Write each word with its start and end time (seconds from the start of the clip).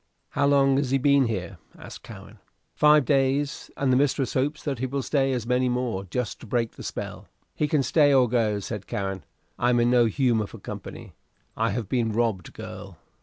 "How 0.29 0.47
long 0.47 0.77
has 0.77 0.89
he 0.89 0.97
been 0.97 1.25
here?" 1.27 1.59
asked 1.77 2.01
Cowen. 2.01 2.39
"Five 2.73 3.05
days, 3.05 3.69
and 3.77 3.93
the 3.93 3.97
mistress 3.97 4.33
hopes 4.33 4.63
he 4.65 4.87
will 4.87 5.03
stay 5.03 5.31
as 5.31 5.45
many 5.45 5.69
more, 5.69 6.05
just 6.05 6.39
to 6.39 6.47
break 6.47 6.71
the 6.71 6.81
spell." 6.81 7.27
"He 7.53 7.67
can 7.67 7.83
stay 7.83 8.11
or 8.11 8.27
go," 8.27 8.57
said 8.59 8.87
Cowen. 8.87 9.23
"I 9.59 9.69
am 9.69 9.79
in 9.79 9.91
no 9.91 10.05
humor 10.05 10.47
for 10.47 10.57
company. 10.57 11.13
I 11.55 11.69
have 11.69 11.87
been 11.87 12.13
robbed, 12.13 12.51
girl." 12.53 12.97